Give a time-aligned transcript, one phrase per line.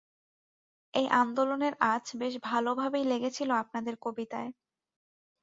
[0.93, 4.49] এই আন্দোলনের আঁচ বেশ ভালোভাবেই লেগেছিল আপনাদের কবিতায়।